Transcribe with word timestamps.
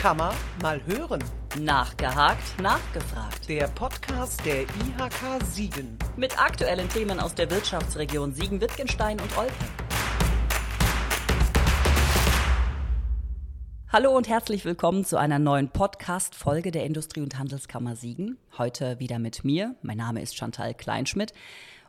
Kammer 0.00 0.32
mal 0.62 0.80
hören. 0.86 1.22
Nachgehakt, 1.58 2.58
nachgefragt. 2.58 3.46
Der 3.50 3.68
Podcast 3.68 4.42
der 4.46 4.62
IHK 4.62 5.44
Siegen. 5.44 5.98
Mit 6.16 6.42
aktuellen 6.42 6.88
Themen 6.88 7.20
aus 7.20 7.34
der 7.34 7.50
Wirtschaftsregion 7.50 8.32
Siegen-Wittgenstein 8.32 9.20
und 9.20 9.36
Olpe. 9.36 9.52
Hallo 13.92 14.16
und 14.16 14.26
herzlich 14.26 14.64
willkommen 14.64 15.04
zu 15.04 15.18
einer 15.18 15.38
neuen 15.38 15.68
Podcast-Folge 15.68 16.70
der 16.70 16.86
Industrie- 16.86 17.20
und 17.20 17.38
Handelskammer 17.38 17.94
Siegen. 17.94 18.38
Heute 18.56 19.00
wieder 19.00 19.18
mit 19.18 19.44
mir. 19.44 19.74
Mein 19.82 19.98
Name 19.98 20.22
ist 20.22 20.34
Chantal 20.34 20.72
Kleinschmidt. 20.72 21.34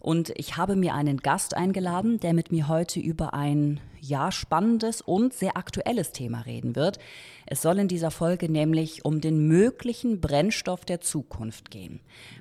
Und 0.01 0.33
ich 0.35 0.57
habe 0.57 0.75
mir 0.75 0.95
einen 0.95 1.17
Gast 1.17 1.55
eingeladen, 1.55 2.19
der 2.19 2.33
mit 2.33 2.51
mir 2.51 2.67
heute 2.67 2.99
über 2.99 3.35
ein 3.35 3.79
ja 3.99 4.31
spannendes 4.31 4.99
und 5.01 5.31
sehr 5.31 5.57
aktuelles 5.57 6.11
Thema 6.11 6.41
reden 6.41 6.75
wird. 6.75 6.97
Es 7.45 7.61
soll 7.61 7.77
in 7.77 7.87
dieser 7.87 8.09
Folge 8.09 8.51
nämlich 8.51 9.05
um 9.05 9.21
den 9.21 9.47
möglichen 9.47 10.19
Brennstoff 10.19 10.85
der 10.85 11.01
Zukunft 11.01 11.69
gehen. 11.69 11.99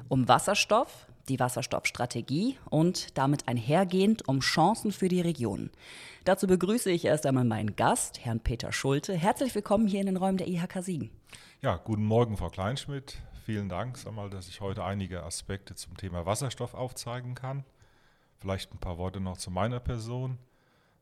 Um 0.08 0.26
Wasserstoff, 0.26 1.06
die 1.28 1.38
Wasserstoffstrategie 1.38 2.56
und 2.70 3.18
damit 3.18 3.46
einhergehend 3.46 4.26
um 4.26 4.40
Chancen 4.40 4.90
für 4.90 5.08
die 5.08 5.20
Region. 5.20 5.68
Dazu 6.24 6.46
begrüße 6.46 6.90
ich 6.90 7.04
erst 7.04 7.26
einmal 7.26 7.44
meinen 7.44 7.76
Gast, 7.76 8.24
Herrn 8.24 8.40
Peter 8.40 8.72
Schulte. 8.72 9.12
Herzlich 9.12 9.54
willkommen 9.54 9.86
hier 9.86 10.00
in 10.00 10.06
den 10.06 10.16
Räumen 10.16 10.38
der 10.38 10.48
IHK 10.48 10.82
Siegen. 10.82 11.10
Ja, 11.60 11.76
guten 11.76 12.04
Morgen, 12.04 12.38
Frau 12.38 12.48
Kleinschmidt 12.48 13.18
vielen 13.40 13.68
Dank, 13.68 13.96
sag 13.96 14.30
dass 14.30 14.48
ich 14.48 14.60
heute 14.60 14.84
einige 14.84 15.22
Aspekte 15.24 15.74
zum 15.74 15.96
Thema 15.96 16.26
Wasserstoff 16.26 16.74
aufzeigen 16.74 17.34
kann. 17.34 17.64
Vielleicht 18.38 18.72
ein 18.72 18.78
paar 18.78 18.98
Worte 18.98 19.20
noch 19.20 19.36
zu 19.36 19.50
meiner 19.50 19.80
Person. 19.80 20.38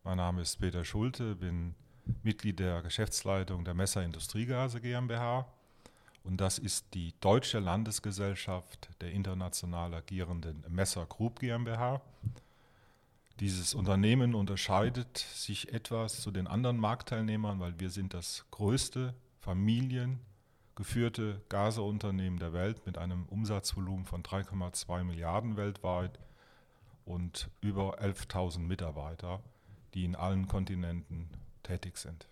Mein 0.04 0.16
Name 0.16 0.42
ist 0.42 0.56
Peter 0.58 0.84
Schulte, 0.84 1.34
bin 1.34 1.74
Mitglied 2.22 2.58
der 2.58 2.82
Geschäftsleitung 2.82 3.64
der 3.64 3.74
Messer 3.74 4.02
Industriegase 4.02 4.80
GmbH 4.80 5.46
und 6.24 6.40
das 6.40 6.58
ist 6.58 6.86
die 6.94 7.14
deutsche 7.20 7.58
Landesgesellschaft 7.58 8.88
der 9.00 9.12
international 9.12 9.94
agierenden 9.94 10.64
Messer 10.68 11.06
Group 11.06 11.40
GmbH. 11.40 12.00
Dieses 13.40 13.74
Unternehmen 13.74 14.34
unterscheidet 14.34 15.18
sich 15.18 15.72
etwas 15.72 16.20
zu 16.20 16.30
den 16.30 16.46
anderen 16.46 16.78
Marktteilnehmern, 16.78 17.60
weil 17.60 17.78
wir 17.78 17.90
sind 17.90 18.14
das 18.14 18.44
größte 18.50 19.14
Familien- 19.40 20.20
geführte 20.78 21.40
Gaseunternehmen 21.48 22.38
der 22.38 22.52
Welt 22.52 22.86
mit 22.86 22.98
einem 22.98 23.24
Umsatzvolumen 23.26 24.04
von 24.04 24.22
3,2 24.22 25.02
Milliarden 25.02 25.56
weltweit 25.56 26.20
und 27.04 27.50
über 27.60 28.00
11.000 28.00 28.60
Mitarbeiter, 28.60 29.40
die 29.94 30.04
in 30.04 30.14
allen 30.14 30.46
Kontinenten 30.46 31.30
tätig 31.64 31.96
sind. 31.96 32.28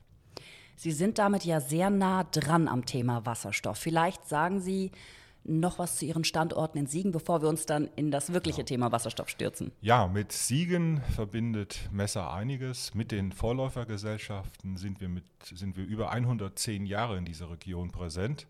Sie 0.76 0.92
sind 0.92 1.18
damit 1.18 1.44
ja 1.44 1.60
sehr 1.60 1.90
nah 1.90 2.22
dran 2.22 2.68
am 2.68 2.86
Thema 2.86 3.26
Wasserstoff. 3.26 3.78
Vielleicht 3.78 4.28
sagen 4.28 4.60
Sie 4.60 4.92
noch 5.48 5.78
was 5.78 5.96
zu 5.96 6.04
Ihren 6.04 6.24
Standorten 6.24 6.78
in 6.78 6.86
Siegen, 6.86 7.12
bevor 7.12 7.42
wir 7.42 7.48
uns 7.48 7.66
dann 7.66 7.88
in 7.96 8.10
das 8.10 8.32
wirkliche 8.32 8.60
ja. 8.60 8.64
Thema 8.64 8.92
Wasserstoff 8.92 9.28
stürzen? 9.28 9.72
Ja, 9.80 10.06
mit 10.06 10.32
Siegen 10.32 11.02
verbindet 11.14 11.88
Messer 11.92 12.32
einiges. 12.32 12.94
Mit 12.94 13.12
den 13.12 13.32
Vorläufergesellschaften 13.32 14.76
sind 14.76 15.00
wir, 15.00 15.08
mit, 15.08 15.24
sind 15.42 15.76
wir 15.76 15.84
über 15.84 16.10
110 16.10 16.86
Jahre 16.86 17.16
in 17.16 17.24
dieser 17.24 17.50
Region 17.50 17.90
präsent. 17.90 18.46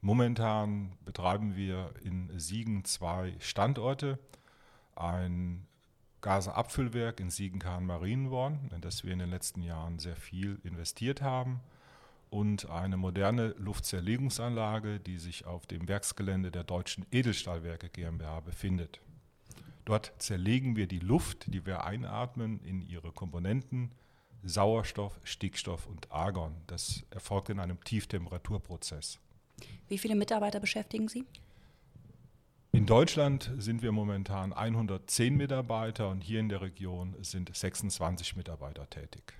Momentan 0.00 0.92
betreiben 1.04 1.56
wir 1.56 1.92
in 2.02 2.30
Siegen 2.38 2.84
zwei 2.84 3.34
Standorte. 3.40 4.18
Ein 4.94 5.66
Gasenabfüllwerk 6.20 7.20
in 7.20 7.30
Siegen-Kahn-Marienborn, 7.30 8.70
in 8.74 8.80
das 8.80 9.04
wir 9.04 9.12
in 9.12 9.18
den 9.20 9.30
letzten 9.30 9.62
Jahren 9.62 9.98
sehr 9.98 10.16
viel 10.16 10.58
investiert 10.62 11.22
haben 11.22 11.60
und 12.30 12.68
eine 12.70 12.96
moderne 12.96 13.54
Luftzerlegungsanlage, 13.58 15.00
die 15.00 15.18
sich 15.18 15.46
auf 15.46 15.66
dem 15.66 15.88
Werksgelände 15.88 16.50
der 16.50 16.64
Deutschen 16.64 17.06
Edelstahlwerke 17.10 17.88
GmbH 17.88 18.40
befindet. 18.40 19.00
Dort 19.84 20.12
zerlegen 20.18 20.76
wir 20.76 20.86
die 20.86 20.98
Luft, 20.98 21.52
die 21.52 21.64
wir 21.64 21.84
einatmen, 21.84 22.60
in 22.60 22.82
ihre 22.82 23.10
Komponenten 23.12 23.90
Sauerstoff, 24.42 25.18
Stickstoff 25.24 25.86
und 25.86 26.12
Argon. 26.12 26.54
Das 26.66 27.04
erfolgt 27.10 27.48
in 27.48 27.58
einem 27.58 27.82
Tieftemperaturprozess. 27.82 29.18
Wie 29.88 29.98
viele 29.98 30.14
Mitarbeiter 30.14 30.60
beschäftigen 30.60 31.08
Sie? 31.08 31.24
In 32.70 32.86
Deutschland 32.86 33.50
sind 33.58 33.82
wir 33.82 33.92
momentan 33.92 34.52
110 34.52 35.36
Mitarbeiter 35.36 36.10
und 36.10 36.20
hier 36.20 36.38
in 36.38 36.48
der 36.48 36.60
Region 36.60 37.16
sind 37.22 37.54
26 37.54 38.36
Mitarbeiter 38.36 38.88
tätig. 38.90 39.34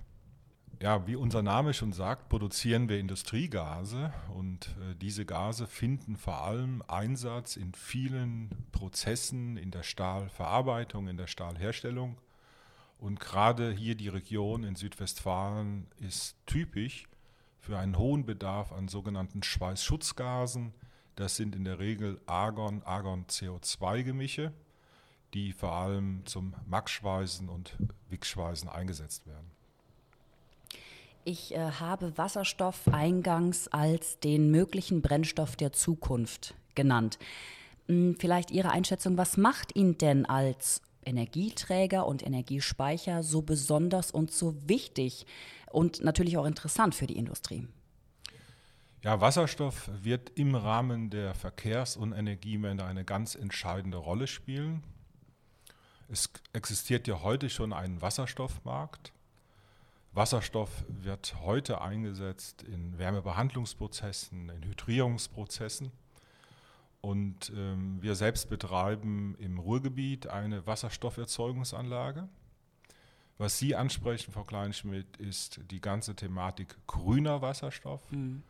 Ja, 0.81 1.09
wie 1.09 1.17
unser 1.17 1.43
Name 1.43 1.75
schon 1.75 1.93
sagt, 1.93 2.29
produzieren 2.29 2.89
wir 2.89 3.01
Industriegase 3.01 4.13
und 4.33 4.77
äh, 4.81 4.95
diese 4.95 5.27
Gase 5.27 5.67
finden 5.67 6.17
vor 6.17 6.43
allem 6.43 6.85
Einsatz 6.87 7.57
in 7.57 7.75
vielen 7.75 8.51
Prozessen 8.71 9.57
in 9.57 9.73
der 9.73 9.83
Stahlverarbeitung, 9.83 11.09
in 11.09 11.17
der 11.17 11.27
Stahlherstellung. 11.27 12.17
Und 13.01 13.19
gerade 13.19 13.73
hier 13.73 13.97
die 13.97 14.07
Region 14.07 14.63
in 14.63 14.77
Südwestfalen 14.77 15.89
ist 15.99 16.37
typisch 16.47 17.09
für 17.59 17.77
einen 17.77 17.99
hohen 17.99 18.25
Bedarf 18.25 18.71
an 18.71 18.87
sogenannten 18.87 19.43
Schweißschutzgasen. 19.43 20.73
Das 21.17 21.35
sind 21.35 21.57
in 21.57 21.65
der 21.65 21.81
Regel 21.81 22.21
Argon, 22.27 22.85
Argon-CO2-Gemische, 22.85 24.53
die 25.35 25.53
vor 25.53 25.73
allem 25.73 26.25
zum 26.25 26.55
Max-Schweißen 26.67 27.49
und 27.49 27.77
Wick-Schweißen 28.11 28.69
eingesetzt 28.69 29.27
werden. 29.27 29.58
Ich 31.25 31.55
äh, 31.55 31.59
habe 31.59 32.17
Wasserstoff 32.17 32.89
eingangs 32.89 33.69
als 33.69 34.19
den 34.21 34.51
möglichen 34.51 35.03
Brennstoff 35.03 35.57
der 35.57 35.73
Zukunft 35.73 36.55
genannt. 36.75 37.19
Hm, 37.87 38.17
vielleicht 38.19 38.51
Ihre 38.51 38.71
Einschätzung, 38.71 39.17
was 39.19 39.37
macht 39.37 39.77
ihn 39.77 39.99
denn 39.99 40.27
als 40.27 40.83
Energieträger 41.05 42.07
und 42.07 42.25
Energiespeicher 42.25 43.23
so 43.23 43.43
besonders 43.43 44.11
und 44.11 44.31
so 44.31 44.55
wichtig 44.69 45.27
und 45.71 46.03
natürlich 46.03 46.37
auch 46.37 46.45
interessant 46.45 46.95
für 46.95 47.07
die 47.07 47.17
Industrie? 47.17 47.67
Ja, 49.03 49.21
Wasserstoff 49.21 49.91
wird 50.03 50.33
im 50.35 50.55
Rahmen 50.55 51.09
der 51.09 51.35
Verkehrs- 51.35 51.97
und 51.97 52.13
Energiewende 52.13 52.85
eine 52.85 53.05
ganz 53.05 53.37
entscheidende 53.37 53.97
Rolle 53.97 54.27
spielen. 54.27 54.83
Es 56.09 56.31
existiert 56.53 57.07
ja 57.07 57.23
heute 57.23 57.49
schon 57.49 57.73
ein 57.73 58.03
Wasserstoffmarkt. 58.03 59.13
Wasserstoff 60.13 60.85
wird 60.89 61.37
heute 61.43 61.81
eingesetzt 61.81 62.63
in 62.63 62.99
Wärmebehandlungsprozessen, 62.99 64.49
in 64.49 64.65
Hydrierungsprozessen. 64.65 65.93
Und 67.01 67.53
ähm, 67.55 68.03
wir 68.03 68.15
selbst 68.15 68.49
betreiben 68.49 69.37
im 69.39 69.59
Ruhrgebiet 69.59 70.27
eine 70.27 70.67
Wasserstofferzeugungsanlage. 70.67 72.29
Was 73.39 73.59
Sie 73.59 73.77
ansprechen, 73.77 74.33
Frau 74.33 74.43
Kleinschmidt, 74.43 75.17
ist 75.19 75.61
die 75.71 75.81
ganze 75.81 76.17
Thematik 76.17 76.77
grüner 76.89 77.41
Wasserstoff. 77.41 78.11
Mhm. 78.11 78.43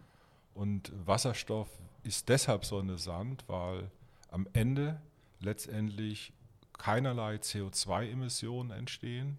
Und 0.55 0.91
Wasserstoff 1.07 1.69
ist 2.05 2.31
deshalb 2.31 2.65
so 2.65 2.81
interessant, 2.81 3.45
weil 3.49 3.91
am 4.31 4.49
Ende 4.55 5.01
letztendlich 5.41 6.33
keinerlei 6.79 7.37
CO2-Emissionen 7.37 8.71
entstehen 8.71 9.39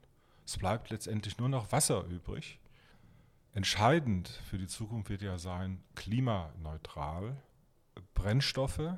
es 0.50 0.58
bleibt 0.58 0.90
letztendlich 0.90 1.38
nur 1.38 1.48
noch 1.48 1.72
Wasser 1.72 2.06
übrig. 2.06 2.60
Entscheidend 3.54 4.30
für 4.50 4.58
die 4.58 4.66
Zukunft 4.66 5.10
wird 5.10 5.22
ja 5.22 5.38
sein, 5.38 5.84
klimaneutral 5.96 7.38
Brennstoffe, 8.16 8.96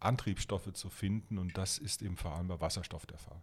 Antriebsstoffe 0.00 0.72
zu 0.72 0.90
finden 0.90 1.38
und 1.38 1.56
das 1.56 1.78
ist 1.78 2.02
eben 2.02 2.16
vor 2.16 2.32
allem 2.32 2.48
bei 2.48 2.60
Wasserstoff 2.60 3.06
der 3.06 3.18
Fall. 3.18 3.40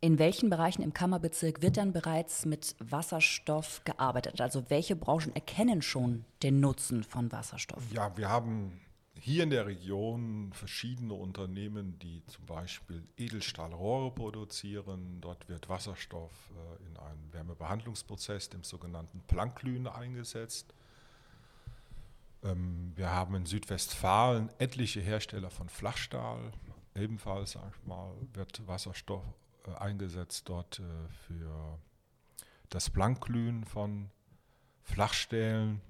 In 0.00 0.18
welchen 0.18 0.50
Bereichen 0.50 0.82
im 0.82 0.94
Kammerbezirk 0.94 1.62
wird 1.62 1.76
dann 1.76 1.92
bereits 1.92 2.44
mit 2.44 2.74
Wasserstoff 2.80 3.84
gearbeitet? 3.84 4.40
Also 4.40 4.68
welche 4.68 4.96
Branchen 4.96 5.34
erkennen 5.34 5.82
schon 5.82 6.24
den 6.42 6.60
Nutzen 6.60 7.04
von 7.04 7.30
Wasserstoff? 7.30 7.82
Ja, 7.92 8.16
wir 8.16 8.28
haben 8.28 8.80
hier 9.24 9.44
in 9.44 9.50
der 9.50 9.66
Region 9.66 10.52
verschiedene 10.52 11.14
Unternehmen, 11.14 11.96
die 12.00 12.24
zum 12.26 12.44
Beispiel 12.44 13.06
Edelstahlrohre 13.16 14.10
produzieren. 14.10 15.20
Dort 15.20 15.48
wird 15.48 15.68
Wasserstoff 15.68 16.32
äh, 16.50 16.88
in 16.88 16.96
einem 16.96 17.32
Wärmebehandlungsprozess, 17.32 18.48
dem 18.48 18.64
sogenannten 18.64 19.20
Planklühen, 19.28 19.86
eingesetzt. 19.86 20.74
Ähm, 22.42 22.90
wir 22.96 23.10
haben 23.10 23.36
in 23.36 23.46
Südwestfalen 23.46 24.50
etliche 24.58 25.00
Hersteller 25.00 25.50
von 25.50 25.68
Flachstahl. 25.68 26.50
Ebenfalls, 26.96 27.52
sag 27.52 27.72
ich 27.78 27.86
mal, 27.86 28.12
wird 28.32 28.66
Wasserstoff 28.66 29.22
äh, 29.68 29.74
eingesetzt 29.76 30.48
dort 30.48 30.80
äh, 30.80 30.82
für 31.28 31.78
das 32.70 32.90
Planklühen 32.90 33.62
von 33.66 34.10
Flachstählen. 34.82 35.80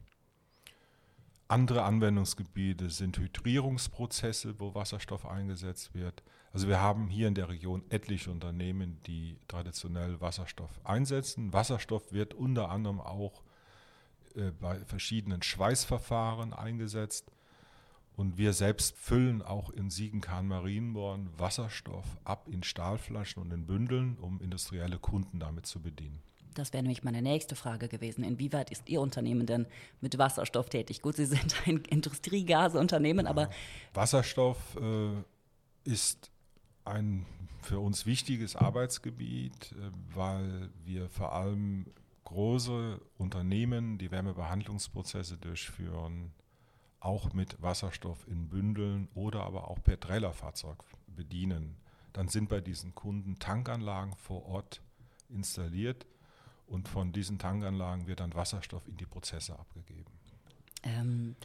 Andere 1.53 1.83
Anwendungsgebiete 1.83 2.89
sind 2.89 3.19
Hydrierungsprozesse, 3.19 4.59
wo 4.59 4.75
Wasserstoff 4.75 5.27
eingesetzt 5.27 5.93
wird. 5.93 6.23
Also 6.51 6.67
wir 6.67 6.81
haben 6.81 7.09
hier 7.09 7.29
in 7.29 7.35
der 7.35 7.51
Region 7.51 7.85
etliche 7.91 8.31
Unternehmen, 8.31 9.03
die 9.07 9.37
traditionell 9.49 10.19
Wasserstoff 10.23 10.81
einsetzen. 10.83 11.53
Wasserstoff 11.53 12.11
wird 12.11 12.33
unter 12.33 12.71
anderem 12.71 13.03
auch 13.03 13.43
äh, 14.35 14.51
bei 14.63 14.79
verschiedenen 14.87 15.43
Schweißverfahren 15.43 16.55
eingesetzt. 16.55 17.31
Und 18.17 18.39
wir 18.39 18.55
selbst 18.55 18.97
füllen 18.97 19.43
auch 19.43 19.69
in 19.69 19.91
Siegenkahn-Marienborn 19.91 21.29
Wasserstoff 21.37 22.17
ab 22.25 22.49
in 22.51 22.63
Stahlflaschen 22.63 23.43
und 23.43 23.53
in 23.53 23.67
Bündeln, 23.67 24.17
um 24.17 24.41
industrielle 24.41 24.99
Kunden 24.99 25.39
damit 25.39 25.67
zu 25.67 25.83
bedienen. 25.83 26.23
Das 26.55 26.73
wäre 26.73 26.83
nämlich 26.83 27.03
meine 27.03 27.23
nächste 27.23 27.57
Frage 27.57 27.89
gewesen. 27.89 28.25
Inwieweit 28.25 28.71
ist 28.71 28.89
Ihr 28.89 29.01
Unternehmen 29.01 29.47
denn 29.47 29.67
mit 30.01 30.19
Wasserstoff 30.19 30.69
tätig? 30.69 31.03
Gut, 31.03 31.17
Sie 31.17 31.27
sind 31.27 31.55
ein 31.67 31.79
Industriegaseunternehmen, 31.89 33.27
aber. 33.27 33.51
Wasserstoff 33.95 34.77
äh, 34.77 35.91
ist 35.91 36.31
ein 36.85 37.27
für 37.63 37.79
uns 37.79 38.07
wichtiges 38.07 38.57
Arbeitsgebiet, 38.57 39.73
äh, 39.73 39.91
weil 40.15 40.71
wir 40.85 41.09
vor 41.09 41.33
allem 41.33 41.87
große 42.25 43.01
Unternehmen, 43.19 43.99
die 43.99 44.11
Wärmebehandlungsprozesse 44.11 45.37
durchführen, 45.37 46.33
auch 47.01 47.33
mit 47.33 47.61
Wasserstoff 47.61 48.27
in 48.29 48.49
Bündeln 48.49 49.09
oder 49.15 49.43
aber 49.43 49.69
auch 49.69 49.83
per 49.83 49.99
Trailerfahrzeug 49.99 50.79
bedienen. 51.07 51.77
Dann 52.13 52.29
sind 52.29 52.49
bei 52.49 52.61
diesen 52.61 52.95
Kunden 52.95 53.39
Tankanlagen 53.39 54.15
vor 54.17 54.47
Ort 54.47 54.83
installiert 55.29 56.07
und 56.73 56.89
von 56.89 57.13
diesen 57.13 57.39
Tankanlagen 57.39 58.07
wird 58.07 58.21
dann 58.21 58.35
Wasserstoff 58.35 58.87
in 58.89 58.97
die 58.97 59.07
Prozesse 59.07 59.59
abgegeben. 59.59 60.11
Ähm, 60.83 61.37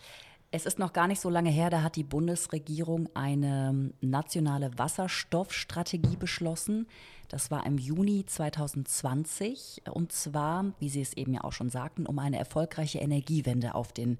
es 0.51 0.65
ist 0.65 0.79
noch 0.79 0.94
gar 0.94 1.07
nicht 1.07 1.19
so 1.19 1.29
lange 1.29 1.49
her, 1.49 1.69
da 1.69 1.81
hat 1.83 1.95
die 1.95 2.03
Bundesregierung 2.03 3.09
eine 3.13 3.91
nationale 3.99 4.77
Wasserstoffstrategie 4.77 6.15
beschlossen. 6.15 6.88
Das 7.27 7.51
war 7.51 7.65
im 7.65 7.77
Juni 7.77 8.25
2020 8.25 9.81
und 9.91 10.13
zwar, 10.13 10.71
wie 10.79 10.88
Sie 10.88 11.01
es 11.01 11.13
eben 11.13 11.33
ja 11.33 11.44
auch 11.44 11.51
schon 11.51 11.69
sagten, 11.69 12.05
um 12.05 12.19
eine 12.19 12.38
erfolgreiche 12.38 12.99
Energiewende 12.99 13.75
auf 13.75 13.91
den 13.91 14.17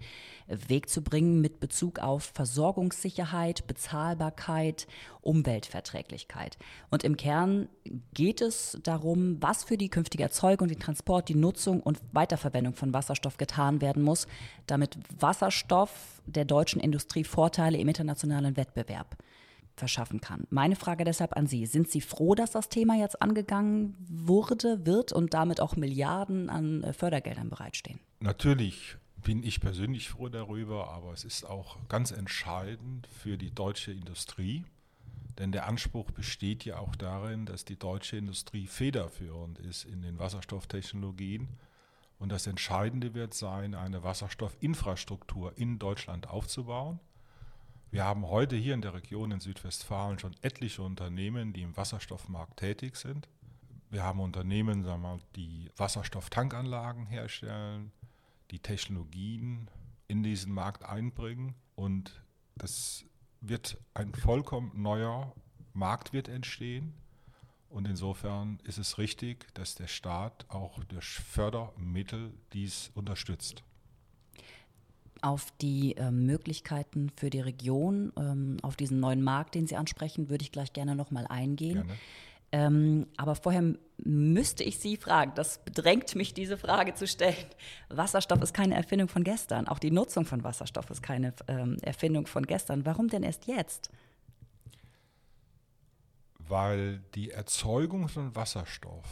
Weg 0.48 0.90
zu 0.90 1.02
bringen 1.02 1.40
mit 1.40 1.62
Bezug 1.62 2.00
auf 2.00 2.32
Versorgungssicherheit, 2.34 3.66
Bezahlbarkeit, 3.66 4.88
Umweltverträglichkeit. 5.22 6.58
Und 6.90 7.06
im 7.06 7.16
Kern 7.16 7.70
geht 8.14 8.42
es 8.42 8.78
darum, 8.84 9.42
was 9.42 9.64
für 9.64 9.78
die 9.78 9.90
künftige 9.90 10.24
Erzeugung, 10.24 10.68
den 10.68 10.80
Transport, 10.80 11.30
die 11.30 11.36
Nutzung 11.36 11.82
und 11.82 12.00
Weiterverwendung 12.12 12.74
von 12.74 12.94
Wasserstoff 12.94 13.38
getan 13.38 13.80
werden 13.80 14.04
muss, 14.04 14.28
damit 14.68 14.98
Wasserstoff 15.18 16.22
der 16.28 16.46
deutschen 16.46 16.80
Industrie 16.80 17.24
Vorteile 17.24 17.78
im 17.78 17.88
internationalen 17.88 18.58
Wettbewerb 18.58 19.18
verschaffen 19.76 20.22
kann. 20.22 20.48
Meine 20.50 20.76
Frage 20.76 21.04
deshalb 21.04 21.38
an 21.38 21.48
Sie, 21.48 21.66
sind 21.66 21.90
Sie 21.90 22.02
froh, 22.02 22.36
dass 22.36 22.52
das 22.52 22.70
Thema 22.70 22.96
jetzt 22.96 23.22
angegangen 23.22 23.96
wurde, 24.10 24.86
wird 24.86 25.14
und 25.14 25.34
damit 25.34 25.62
auch 25.62 25.76
Milliarden 25.76 26.50
an 26.50 26.84
äh, 26.84 26.94
Fördergeldern 26.94 27.50
bereitstehen? 27.50 28.00
Natürlich 28.20 28.98
bin 29.24 29.44
ich 29.44 29.62
persönlich 29.62 30.10
froh 30.10 30.30
darüber, 30.30 30.90
aber 30.90 31.14
es 31.14 31.24
ist 31.24 31.46
auch 31.46 31.78
ganz 31.90 32.12
entscheidend 32.12 33.08
für 33.08 33.38
die 33.38 33.52
deutsche 33.52 33.92
Industrie, 33.92 34.64
denn 35.38 35.52
der 35.52 35.68
Anspruch 35.68 36.10
besteht 36.12 36.66
ja 36.66 36.80
auch 36.80 36.96
darin, 36.96 37.46
dass 37.46 37.64
die 37.64 37.78
deutsche 37.78 38.18
Industrie 38.18 38.66
federführend 38.66 39.60
ist 39.60 39.86
in 39.86 40.02
den 40.02 40.18
Wasserstofftechnologien. 40.18 41.48
Und 42.20 42.32
das 42.32 42.48
Entscheidende 42.48 43.14
wird 43.14 43.34
sein, 43.34 43.76
eine 43.76 44.04
Wasserstoffinfrastruktur 44.04 45.58
in 45.58 45.80
Deutschland 45.80 46.28
aufzubauen 46.28 47.00
wir 47.90 48.04
haben 48.04 48.28
heute 48.28 48.58
hier 48.58 48.74
in 48.74 48.82
der 48.82 48.94
Region 48.94 49.32
in 49.32 49.40
Südwestfalen 49.40 50.20
schon 50.20 50.36
etliche 50.42 50.82
Unternehmen, 50.82 51.54
die 51.54 51.62
im 51.62 51.78
Wasserstoffmarkt 51.78 52.60
tätig 52.60 52.98
sind. 52.98 53.30
Wir 53.90 54.04
haben 54.04 54.20
Unternehmen, 54.20 54.84
sagen 54.84 55.02
wir 55.02 55.16
mal, 55.16 55.20
die 55.38 55.72
Wasserstofftankanlagen 55.78 57.06
herstellen, 57.06 57.94
die 58.52 58.60
Technologien 58.60 59.70
in 60.10 60.22
diesen 60.22 60.54
Markt 60.54 60.84
einbringen 60.84 61.56
und 61.76 62.22
das 62.56 63.06
wird 63.40 63.78
ein 63.94 64.14
vollkommen 64.14 64.72
neuer 64.82 65.34
Markt 65.74 66.12
wird 66.12 66.28
entstehen. 66.28 66.94
Und 67.70 67.88
insofern 67.88 68.60
ist 68.64 68.78
es 68.78 68.98
richtig, 68.98 69.54
dass 69.54 69.76
der 69.76 69.88
Staat 69.88 70.46
auch 70.50 70.84
durch 70.86 71.06
Fördermittel 71.06 72.32
dies 72.54 72.92
unterstützt. 72.96 73.64
Auf 75.22 75.52
die 75.62 75.98
äh, 75.98 76.12
Möglichkeiten 76.12 77.12
für 77.16 77.30
die 77.30 77.40
Region, 77.40 78.14
ähm, 78.18 78.58
auf 78.62 78.76
diesen 78.76 79.00
neuen 79.00 79.24
Markt, 79.24 79.56
den 79.56 79.68
Sie 79.68 79.76
ansprechen, 79.76 80.30
würde 80.30 80.44
ich 80.44 80.52
gleich 80.52 80.74
gerne 80.74 80.96
nochmal 80.96 81.28
eingehen. 81.28 81.90
Ähm, 82.52 83.08
aber 83.18 83.36
vorher 83.36 83.74
müsste 83.98 84.64
ich 84.64 84.80
Sie 84.80 84.96
fragen, 84.96 85.34
das 85.36 85.60
bedrängt 85.66 86.16
mich, 86.16 86.34
diese 86.34 86.58
Frage 86.58 86.94
zu 86.94 87.06
stellen. 87.06 87.36
Wasserstoff 87.90 88.42
ist 88.42 88.54
keine 88.54 88.76
Erfindung 88.76 89.10
von 89.10 89.24
gestern. 89.24 89.68
Auch 89.68 89.80
die 89.80 89.92
Nutzung 89.92 90.26
von 90.26 90.44
Wasserstoff 90.44 90.90
ist 90.90 91.04
keine 91.04 91.34
ähm, 91.48 91.78
Erfindung 91.82 92.26
von 92.26 92.46
gestern. 92.46 92.86
Warum 92.86 93.10
denn 93.10 93.24
erst 93.24 93.48
jetzt? 93.48 93.90
Weil 96.48 97.00
die 97.16 97.32
Erzeugung 97.32 98.08
von 98.08 98.36
Wasserstoff 98.36 99.06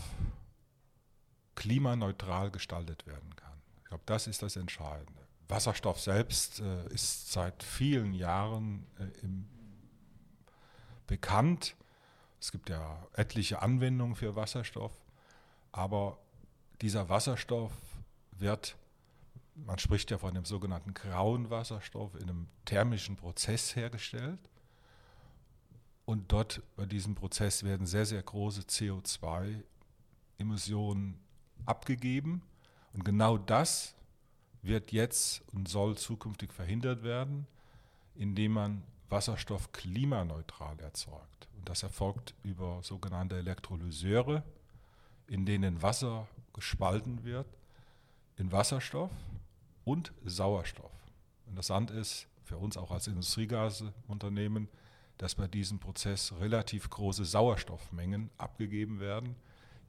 klimaneutral 1.55 2.51
gestaltet 2.51 3.07
werden 3.07 3.35
kann. 3.35 3.61
Ich 3.83 3.85
glaube, 3.85 4.03
das 4.05 4.27
ist 4.27 4.41
das 4.41 4.55
Entscheidende. 4.55 5.25
Wasserstoff 5.47 5.99
selbst 5.99 6.59
äh, 6.59 6.87
ist 6.93 7.31
seit 7.31 7.63
vielen 7.63 8.13
Jahren 8.13 8.85
äh, 8.99 9.23
im, 9.23 9.47
bekannt. 11.07 11.75
Es 12.39 12.51
gibt 12.51 12.69
ja 12.69 13.07
etliche 13.13 13.61
Anwendungen 13.61 14.15
für 14.15 14.35
Wasserstoff, 14.35 14.93
aber 15.71 16.17
dieser 16.81 17.09
Wasserstoff 17.09 17.71
wird, 18.31 18.75
man 19.55 19.79
spricht 19.79 20.11
ja 20.11 20.17
von 20.17 20.33
dem 20.33 20.45
sogenannten 20.45 20.93
grauen 20.93 21.49
Wasserstoff, 21.49 22.15
in 22.15 22.23
einem 22.23 22.47
thermischen 22.65 23.15
Prozess 23.15 23.75
hergestellt. 23.75 24.39
Und 26.05 26.31
dort 26.31 26.61
bei 26.75 26.85
diesem 26.85 27.15
Prozess 27.15 27.63
werden 27.63 27.87
sehr, 27.87 28.05
sehr 28.05 28.21
große 28.21 28.61
CO2-Emissionen 28.61 31.19
abgegeben. 31.65 32.43
Und 32.93 33.03
genau 33.03 33.37
das 33.37 33.95
wird 34.61 34.91
jetzt 34.91 35.41
und 35.51 35.67
soll 35.67 35.97
zukünftig 35.97 36.53
verhindert 36.53 37.01
werden, 37.03 37.47
indem 38.15 38.53
man 38.53 38.83
Wasserstoff 39.09 39.71
klimaneutral 39.71 40.79
erzeugt. 40.79 41.47
Und 41.57 41.69
das 41.69 41.83
erfolgt 41.83 42.33
über 42.43 42.81
sogenannte 42.83 43.37
Elektrolyseure, 43.37 44.43
in 45.27 45.45
denen 45.45 45.81
Wasser 45.81 46.27
gespalten 46.53 47.23
wird 47.23 47.47
in 48.37 48.51
Wasserstoff 48.51 49.11
und 49.83 50.13
Sauerstoff. 50.25 50.91
Interessant 51.47 51.91
ist 51.91 52.27
für 52.43 52.57
uns 52.57 52.77
auch 52.77 52.91
als 52.91 53.07
Industriegasunternehmen, 53.07 54.67
dass 55.17 55.35
bei 55.35 55.47
diesem 55.47 55.79
Prozess 55.79 56.33
relativ 56.39 56.89
große 56.89 57.25
Sauerstoffmengen 57.25 58.29
abgegeben 58.37 58.99
werden, 58.99 59.35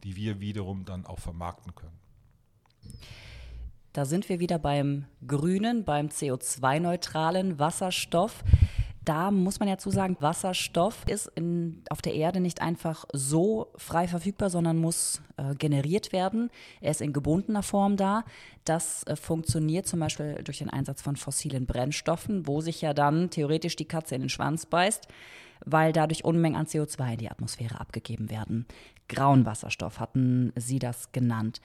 die 0.04 0.16
wir 0.16 0.40
wiederum 0.40 0.84
dann 0.84 1.06
auch 1.06 1.18
vermarkten 1.18 1.74
können. 1.74 1.98
Da 3.92 4.04
sind 4.04 4.28
wir 4.28 4.40
wieder 4.40 4.58
beim 4.58 5.06
grünen, 5.26 5.84
beim 5.84 6.08
CO2-neutralen 6.08 7.58
Wasserstoff. 7.58 8.44
Da 9.06 9.30
muss 9.30 9.60
man 9.60 9.68
ja 9.68 9.78
zu 9.78 9.90
sagen, 9.90 10.16
Wasserstoff 10.18 11.04
ist 11.06 11.30
in, 11.36 11.82
auf 11.90 12.02
der 12.02 12.14
Erde 12.14 12.40
nicht 12.40 12.60
einfach 12.60 13.04
so 13.12 13.68
frei 13.76 14.08
verfügbar, 14.08 14.50
sondern 14.50 14.78
muss 14.78 15.22
äh, 15.36 15.54
generiert 15.54 16.12
werden. 16.12 16.50
Er 16.80 16.90
ist 16.90 17.00
in 17.00 17.12
gebundener 17.12 17.62
Form 17.62 17.96
da. 17.96 18.24
Das 18.64 19.04
äh, 19.04 19.14
funktioniert 19.14 19.86
zum 19.86 20.00
Beispiel 20.00 20.40
durch 20.42 20.58
den 20.58 20.70
Einsatz 20.70 21.02
von 21.02 21.14
fossilen 21.14 21.66
Brennstoffen, 21.66 22.48
wo 22.48 22.60
sich 22.60 22.82
ja 22.82 22.94
dann 22.94 23.30
theoretisch 23.30 23.76
die 23.76 23.84
Katze 23.84 24.16
in 24.16 24.22
den 24.22 24.28
Schwanz 24.28 24.66
beißt 24.66 25.06
weil 25.64 25.92
dadurch 25.92 26.24
Unmengen 26.24 26.58
an 26.58 26.66
CO2 26.66 27.12
in 27.12 27.18
die 27.18 27.30
Atmosphäre 27.30 27.80
abgegeben 27.80 28.30
werden. 28.30 28.66
Grauen 29.08 29.46
Wasserstoff 29.46 30.00
hatten 30.00 30.52
Sie 30.56 30.78
das 30.78 31.12
genannt. 31.12 31.60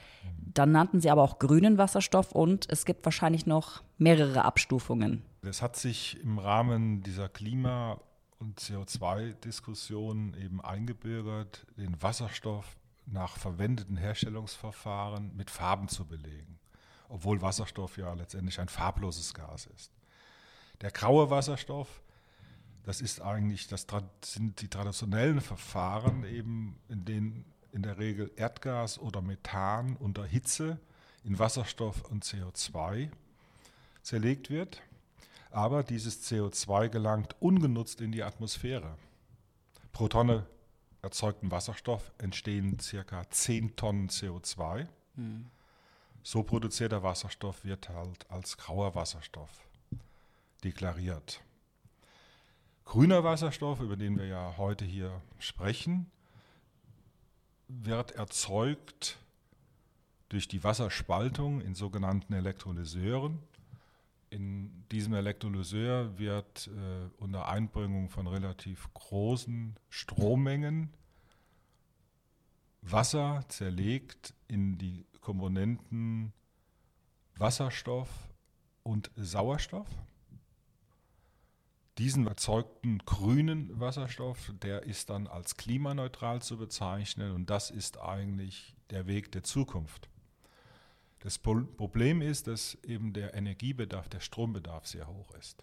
Dann 0.54 0.72
nannten 0.72 1.02
Sie 1.02 1.10
aber 1.10 1.24
auch 1.24 1.40
grünen 1.40 1.78
Wasserstoff 1.78 2.32
und 2.32 2.70
es 2.70 2.86
gibt 2.86 3.06
wahrscheinlich 3.06 3.46
noch 3.46 3.84
mehrere 3.98 4.46
Abstufungen. 4.46 5.24
Es 5.42 5.62
hat 5.62 5.76
sich 5.76 6.20
im 6.22 6.38
Rahmen 6.38 7.02
dieser 7.02 7.30
Klima- 7.30 8.00
und 8.40 8.60
CO2-Diskussion 8.60 10.36
eben 10.40 10.62
eingebürgert, 10.62 11.66
den 11.78 12.02
Wasserstoff 12.02 12.78
nach 13.06 13.38
verwendeten 13.38 13.98
Herstellungsverfahren 13.98 15.36
mit 15.36 15.50
Farben 15.50 15.88
zu 15.88 16.06
belegen, 16.06 16.60
obwohl 17.10 17.42
Wasserstoff 17.42 17.98
ja 17.98 18.14
letztendlich 18.14 18.60
ein 18.60 18.70
farbloses 18.70 19.34
Gas 19.34 19.68
ist. 19.76 19.92
Der 20.82 20.92
graue 20.92 21.30
Wasserstoff 21.30 22.02
das 22.84 23.02
ist 23.02 23.22
eigentlich, 23.22 23.68
das 23.68 23.86
sind 24.24 24.62
die 24.62 24.68
traditionellen 24.68 25.42
Verfahren 25.42 26.24
eben, 26.24 26.80
in 26.90 27.06
denen 27.06 27.46
in 27.72 27.84
der 27.84 27.98
Regel 27.98 28.32
Erdgas 28.36 29.00
oder 29.00 29.22
Methan 29.22 29.96
unter 29.98 30.26
Hitze 30.26 30.80
in 31.24 31.40
Wasserstoff 31.40 32.04
und 32.10 32.26
CO2 32.26 33.10
zerlegt 34.02 34.50
wird. 34.50 34.82
Aber 35.52 35.84
dieses 35.84 36.30
CO2 36.30 36.90
gelangt 36.90 37.36
ungenutzt 37.40 38.02
in 38.02 38.12
die 38.12 38.24
Atmosphäre. 38.24 38.98
Pro 39.92 40.08
Tonne 40.08 40.48
erzeugten 41.02 41.52
Wasserstoff 41.52 42.12
entstehen 42.18 42.78
ca. 42.78 43.30
10 43.30 43.76
Tonnen 43.76 44.10
CO2. 44.10 44.88
Mhm. 45.16 45.48
So 46.24 46.44
produzierter 46.44 47.04
Wasserstoff 47.04 47.66
wird 47.66 47.90
halt 47.90 48.30
als 48.30 48.58
grauer 48.58 48.96
Wasserstoff 48.96 49.50
deklariert. 50.64 51.42
Grüner 52.92 53.24
Wasserstoff, 53.24 53.80
über 53.80 53.96
den 53.96 54.20
wir 54.20 54.26
ja 54.26 54.56
heute 54.58 54.84
hier 54.84 55.22
sprechen, 55.40 56.12
wird 57.70 58.12
erzeugt 58.12 59.18
durch 60.28 60.50
die 60.50 60.62
Wasserspaltung 60.66 61.62
in 61.62 61.74
sogenannten 61.74 62.34
Elektrolyseuren. 62.34 63.40
In 64.30 64.84
diesem 64.92 65.14
Elektrolyseur 65.14 66.18
wird 66.20 66.68
äh, 66.68 67.08
unter 67.16 67.48
Einbringung 67.48 68.10
von 68.10 68.28
relativ 68.28 68.94
großen 68.94 69.78
Strommengen 69.88 70.90
Wasser 72.82 73.46
zerlegt 73.48 74.34
in 74.50 74.78
die 74.78 75.06
Komponenten 75.22 76.34
Wasserstoff 77.38 78.10
und 78.84 79.12
Sauerstoff. 79.16 79.88
Diesen 81.98 82.26
erzeugten 82.26 83.00
grünen 83.00 83.80
Wasserstoff, 83.80 84.52
der 84.62 84.84
ist 84.84 85.10
dann 85.10 85.28
als 85.28 85.58
klimaneutral 85.58 86.42
zu 86.42 86.58
bezeichnen 86.58 87.32
und 87.34 87.50
das 87.50 87.70
ist 87.70 88.00
eigentlich 88.00 88.76
der 88.90 89.08
Weg 89.08 89.32
der 89.32 89.44
Zukunft. 89.44 90.10
Das 91.20 91.38
Problem 91.38 92.22
ist, 92.22 92.48
dass 92.48 92.76
eben 92.84 93.14
der 93.14 93.36
Energiebedarf, 93.36 94.10
der 94.10 94.22
Strombedarf 94.22 94.88
sehr 94.88 95.08
hoch 95.08 95.32
ist. 95.36 95.62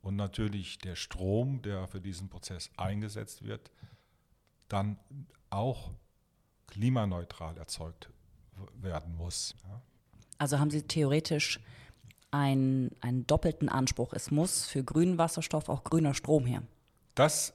Und 0.00 0.16
natürlich 0.16 0.78
der 0.78 0.96
Strom, 0.96 1.62
der 1.62 1.86
für 1.86 2.00
diesen 2.00 2.28
Prozess 2.28 2.70
eingesetzt 2.76 3.44
wird, 3.44 3.70
dann 4.68 4.98
auch 5.50 5.92
klimaneutral 6.66 7.56
erzeugt 7.56 8.10
werden 8.74 9.16
muss. 9.16 9.54
Also 10.38 10.58
haben 10.58 10.70
Sie 10.70 10.82
theoretisch 10.82 11.60
einen, 12.30 12.90
einen 13.00 13.26
doppelten 13.26 13.68
Anspruch. 13.68 14.12
Es 14.12 14.30
muss 14.30 14.66
für 14.66 14.84
grünen 14.84 15.18
Wasserstoff 15.18 15.68
auch 15.68 15.84
grüner 15.84 16.14
Strom 16.14 16.46
her. 16.46 16.62
Das 17.14 17.54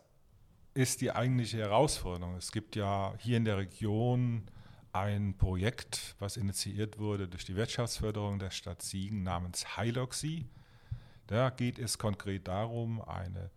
ist 0.73 1.01
die 1.01 1.11
eigentliche 1.11 1.57
Herausforderung. 1.57 2.35
Es 2.35 2.51
gibt 2.51 2.75
ja 2.75 3.13
hier 3.19 3.37
in 3.37 3.45
der 3.45 3.57
Region 3.57 4.43
ein 4.91 5.35
Projekt, 5.37 6.15
was 6.19 6.37
initiiert 6.37 6.99
wurde 6.99 7.27
durch 7.27 7.45
die 7.45 7.55
Wirtschaftsförderung 7.55 8.39
der 8.39 8.51
Stadt 8.51 8.81
Siegen 8.81 9.23
namens 9.23 9.77
Hyloxy. 9.77 10.47
Da 11.27 11.49
geht 11.49 11.79
es 11.79 11.97
konkret 11.97 12.47
darum, 12.47 13.01
eine 13.01 13.49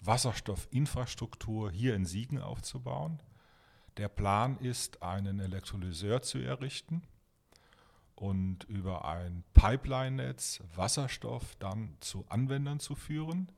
Wasserstoffinfrastruktur 0.00 1.70
hier 1.70 1.94
in 1.94 2.04
Siegen 2.04 2.38
aufzubauen. 2.38 3.20
Der 3.96 4.08
Plan 4.08 4.58
ist, 4.58 5.02
einen 5.02 5.40
Elektrolyseur 5.40 6.22
zu 6.22 6.38
errichten 6.38 7.02
und 8.16 8.64
über 8.64 9.04
ein 9.04 9.44
Pipeline-Netz 9.54 10.62
Wasserstoff 10.74 11.56
dann 11.58 11.96
zu 12.00 12.24
Anwendern 12.28 12.80
zu 12.80 12.94
führen, 12.94 13.50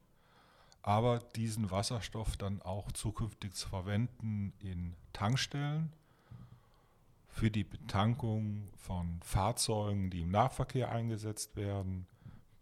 aber 0.83 1.19
diesen 1.19 1.71
Wasserstoff 1.71 2.37
dann 2.37 2.63
auch 2.63 2.93
zukünftig 2.93 3.55
zu 3.55 3.69
verwenden 3.69 4.53
in 4.61 4.95
Tankstellen 5.13 5.93
für 7.29 7.51
die 7.51 7.65
Betankung 7.65 8.69
von 8.77 9.21
Fahrzeugen, 9.23 10.09
die 10.11 10.23
im 10.23 10.31
Nahverkehr 10.31 10.91
eingesetzt 10.91 11.55
werden, 11.57 12.07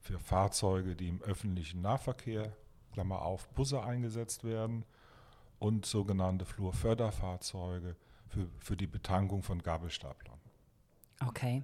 für 0.00 0.18
Fahrzeuge, 0.18 0.96
die 0.96 1.08
im 1.08 1.22
öffentlichen 1.22 1.80
Nahverkehr, 1.80 2.56
Klammer 2.92 3.22
auf, 3.22 3.48
Busse 3.50 3.82
eingesetzt 3.82 4.44
werden 4.44 4.84
und 5.58 5.86
sogenannte 5.86 6.44
Flurförderfahrzeuge 6.44 7.96
für, 8.28 8.48
für 8.58 8.76
die 8.76 8.86
Betankung 8.86 9.42
von 9.42 9.62
Gabelstaplern. 9.62 10.43
Okay. 11.26 11.62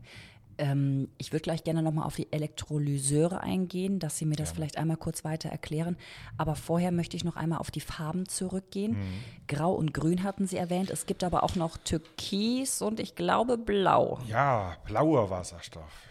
Ähm, 0.60 1.08
ich 1.16 1.32
würde 1.32 1.42
gleich 1.42 1.64
gerne 1.64 1.82
nochmal 1.82 2.04
auf 2.04 2.16
die 2.16 2.30
Elektrolyseure 2.30 3.40
eingehen, 3.40 3.98
dass 3.98 4.18
Sie 4.18 4.26
mir 4.26 4.36
das 4.36 4.50
ja. 4.50 4.56
vielleicht 4.56 4.76
einmal 4.76 4.98
kurz 4.98 5.24
weiter 5.24 5.48
erklären. 5.48 5.96
Aber 6.36 6.54
vorher 6.54 6.92
möchte 6.92 7.16
ich 7.16 7.24
noch 7.24 7.36
einmal 7.36 7.58
auf 7.58 7.70
die 7.70 7.80
Farben 7.80 8.28
zurückgehen. 8.28 8.92
Mhm. 8.92 9.24
Grau 9.48 9.72
und 9.72 9.94
Grün 9.94 10.22
hatten 10.22 10.46
Sie 10.46 10.58
erwähnt. 10.58 10.90
Es 10.90 11.06
gibt 11.06 11.24
aber 11.24 11.44
auch 11.44 11.56
noch 11.56 11.78
Türkis 11.78 12.82
und 12.82 13.00
ich 13.00 13.14
glaube 13.14 13.56
Blau. 13.56 14.18
Ja, 14.26 14.76
blauer 14.84 15.30
Wasserstoff. 15.30 16.10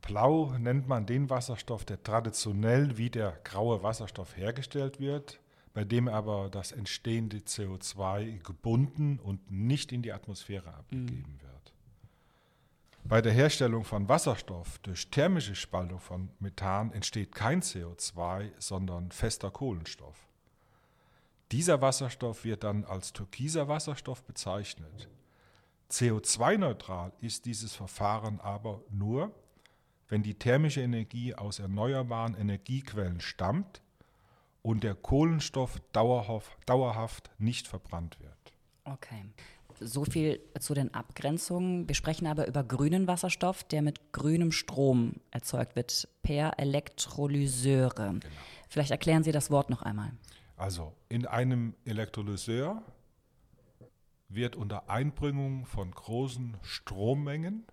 Blau 0.00 0.54
nennt 0.58 0.88
man 0.88 1.06
den 1.06 1.30
Wasserstoff, 1.30 1.84
der 1.84 2.02
traditionell 2.02 2.96
wie 2.96 3.10
der 3.10 3.38
graue 3.44 3.82
Wasserstoff 3.82 4.36
hergestellt 4.36 5.00
wird, 5.00 5.38
bei 5.74 5.84
dem 5.84 6.08
aber 6.08 6.48
das 6.50 6.72
entstehende 6.72 7.38
CO2 7.38 8.42
gebunden 8.42 9.20
und 9.22 9.50
nicht 9.50 9.92
in 9.92 10.02
die 10.02 10.12
Atmosphäre 10.12 10.74
abgegeben 10.74 11.38
mhm. 11.38 11.42
wird. 11.42 11.51
Bei 13.04 13.20
der 13.20 13.32
Herstellung 13.32 13.84
von 13.84 14.08
Wasserstoff 14.08 14.78
durch 14.78 15.10
thermische 15.10 15.54
Spaltung 15.54 15.98
von 15.98 16.30
Methan 16.38 16.92
entsteht 16.92 17.34
kein 17.34 17.60
CO2, 17.60 18.52
sondern 18.58 19.10
fester 19.10 19.50
Kohlenstoff. 19.50 20.28
Dieser 21.50 21.82
Wasserstoff 21.82 22.44
wird 22.44 22.64
dann 22.64 22.84
als 22.84 23.12
türkiser 23.12 23.68
Wasserstoff 23.68 24.22
bezeichnet. 24.24 25.08
CO2-neutral 25.90 27.12
ist 27.20 27.44
dieses 27.44 27.74
Verfahren 27.74 28.40
aber 28.40 28.82
nur, 28.88 29.34
wenn 30.08 30.22
die 30.22 30.38
thermische 30.38 30.80
Energie 30.80 31.34
aus 31.34 31.58
erneuerbaren 31.58 32.34
Energiequellen 32.34 33.20
stammt 33.20 33.82
und 34.62 34.84
der 34.84 34.94
Kohlenstoff 34.94 35.80
dauerhaft, 35.92 37.30
nicht 37.38 37.68
verbrannt 37.68 38.18
wird. 38.20 38.54
Okay. 38.84 39.24
So 39.84 40.04
viel 40.04 40.40
zu 40.58 40.74
den 40.74 40.92
Abgrenzungen. 40.94 41.88
Wir 41.88 41.94
sprechen 41.94 42.26
aber 42.26 42.46
über 42.46 42.64
grünen 42.64 43.06
Wasserstoff, 43.06 43.64
der 43.64 43.82
mit 43.82 44.12
grünem 44.12 44.52
Strom 44.52 45.14
erzeugt 45.30 45.76
wird, 45.76 46.08
per 46.22 46.58
Elektrolyseure. 46.58 48.08
Genau. 48.08 48.26
Vielleicht 48.68 48.90
erklären 48.90 49.24
Sie 49.24 49.32
das 49.32 49.50
Wort 49.50 49.70
noch 49.70 49.82
einmal. 49.82 50.12
Also 50.56 50.92
in 51.08 51.26
einem 51.26 51.74
Elektrolyseur 51.84 52.82
wird 54.28 54.56
unter 54.56 54.88
Einbringung 54.88 55.66
von 55.66 55.90
großen 55.90 56.56
Strommengen 56.62 57.66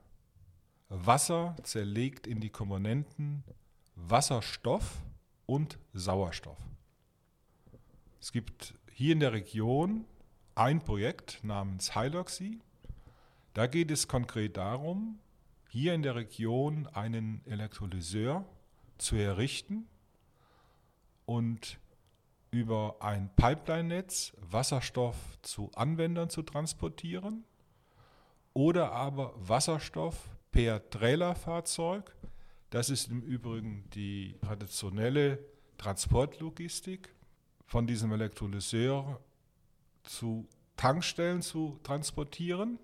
Wasser 0.89 1.55
zerlegt 1.63 2.25
in 2.25 2.39
die 2.41 2.49
Komponenten 2.49 3.43
Wasserstoff 3.95 5.03
und 5.45 5.77
Sauerstoff. 5.93 6.57
Es 8.19 8.31
gibt 8.31 8.73
hier 8.91 9.13
in 9.13 9.19
der 9.19 9.33
Region 9.33 10.05
ein 10.59 10.81
Projekt 10.81 11.39
namens 11.41 11.95
Hyloxy. 11.95 12.59
Da 13.53 13.65
geht 13.65 13.91
es 13.91 14.09
konkret 14.09 14.57
darum, 14.57 15.19
hier 15.69 15.93
in 15.93 16.03
der 16.03 16.15
Region 16.15 16.85
einen 16.87 17.41
Elektrolyseur 17.45 18.43
zu 18.97 19.15
errichten 19.15 19.87
und 21.25 21.79
über 22.51 22.97
ein 22.99 23.29
Pipeline-Netz 23.37 24.33
Wasserstoff 24.37 25.15
zu 25.43 25.71
Anwendern 25.75 26.29
zu 26.29 26.41
transportieren 26.41 27.45
oder 28.53 28.91
aber 28.91 29.33
Wasserstoff 29.37 30.27
per 30.51 30.89
Trailerfahrzeug. 30.89 32.13
Das 32.69 32.89
ist 32.89 33.09
im 33.09 33.21
Übrigen 33.21 33.89
die 33.91 34.35
traditionelle 34.41 35.39
Transportlogistik 35.77 37.15
von 37.65 37.87
diesem 37.87 38.11
Elektrolyseur 38.11 39.21
zu 40.03 40.48
Tankstellen 40.77 41.41
zu 41.41 41.79
transportieren, 41.84 42.79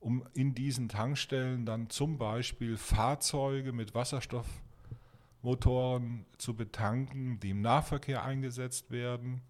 um 0.00 0.26
in 0.34 0.52
diesen 0.54 0.88
Tankstellen 0.88 1.64
dann 1.64 1.88
zum 1.88 2.18
Beispiel 2.18 2.76
Fahrzeuge 2.76 3.72
mit 3.72 3.94
Wasserstoffmotoren 3.94 6.26
zu 6.38 6.54
betanken, 6.54 7.38
die 7.40 7.50
im 7.50 7.60
Nahverkehr 7.60 8.24
eingesetzt 8.24 8.90
werden, 8.90 9.42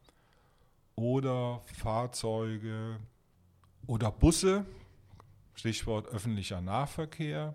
oder 0.97 1.62
Fahrzeuge 1.75 3.00
oder 3.87 4.12
Busse, 4.12 4.67
Stichwort 5.55 6.07
öffentlicher 6.09 6.61
Nahverkehr, 6.61 7.55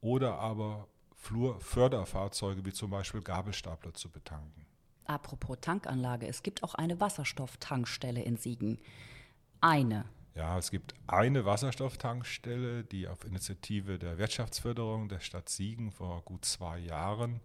oder 0.00 0.38
aber 0.38 0.88
Flurförderfahrzeuge 1.14 2.64
wie 2.64 2.72
zum 2.72 2.90
Beispiel 2.90 3.22
Gabelstapler 3.22 3.94
zu 3.94 4.10
betanken. 4.10 4.66
Apropos 5.06 5.58
Tankanlage, 5.60 6.26
es 6.26 6.42
gibt 6.42 6.62
auch 6.62 6.74
eine 6.74 7.00
Wasserstofftankstelle 7.00 8.22
in 8.22 8.36
Siegen. 8.36 8.78
Eine. 9.60 10.04
Ja, 10.34 10.58
es 10.58 10.70
gibt 10.70 10.94
eine 11.06 11.44
Wasserstofftankstelle, 11.44 12.84
die 12.84 13.06
auf 13.06 13.24
Initiative 13.24 13.98
der 13.98 14.18
Wirtschaftsförderung 14.18 15.08
der 15.08 15.20
Stadt 15.20 15.48
Siegen 15.48 15.92
vor 15.92 16.22
gut 16.22 16.44
zwei 16.44 16.78
Jahren 16.78 17.40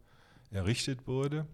errichtet 0.49 1.05
wurde. 1.05 1.45